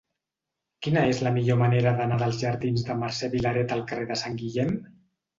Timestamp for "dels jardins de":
2.21-2.95